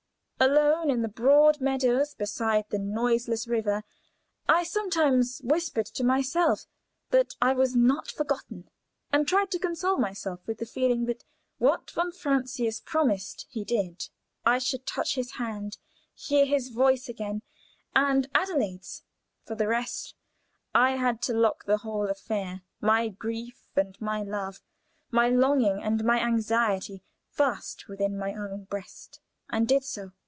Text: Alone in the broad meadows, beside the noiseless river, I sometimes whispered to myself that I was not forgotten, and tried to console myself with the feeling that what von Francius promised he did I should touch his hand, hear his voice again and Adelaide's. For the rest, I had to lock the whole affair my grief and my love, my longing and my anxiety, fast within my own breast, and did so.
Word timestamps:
Alone 0.43 0.89
in 0.89 1.03
the 1.03 1.07
broad 1.07 1.61
meadows, 1.61 2.15
beside 2.15 2.65
the 2.71 2.79
noiseless 2.79 3.47
river, 3.47 3.83
I 4.49 4.63
sometimes 4.63 5.39
whispered 5.43 5.85
to 5.93 6.03
myself 6.03 6.65
that 7.11 7.35
I 7.39 7.53
was 7.53 7.75
not 7.75 8.07
forgotten, 8.09 8.67
and 9.11 9.27
tried 9.27 9.51
to 9.51 9.59
console 9.59 9.97
myself 9.97 10.39
with 10.47 10.57
the 10.57 10.65
feeling 10.65 11.05
that 11.05 11.23
what 11.59 11.91
von 11.91 12.11
Francius 12.11 12.79
promised 12.79 13.45
he 13.51 13.63
did 13.63 14.09
I 14.43 14.57
should 14.57 14.87
touch 14.87 15.13
his 15.13 15.33
hand, 15.33 15.77
hear 16.15 16.47
his 16.47 16.69
voice 16.69 17.07
again 17.07 17.43
and 17.95 18.27
Adelaide's. 18.33 19.03
For 19.45 19.53
the 19.53 19.67
rest, 19.67 20.15
I 20.73 20.93
had 20.97 21.21
to 21.21 21.35
lock 21.35 21.65
the 21.65 21.77
whole 21.77 22.09
affair 22.09 22.63
my 22.79 23.09
grief 23.09 23.67
and 23.75 23.95
my 24.01 24.23
love, 24.23 24.63
my 25.11 25.29
longing 25.29 25.83
and 25.83 26.03
my 26.03 26.19
anxiety, 26.19 27.03
fast 27.29 27.87
within 27.87 28.17
my 28.17 28.33
own 28.33 28.63
breast, 28.63 29.19
and 29.51 29.67
did 29.67 29.83
so. 29.83 30.13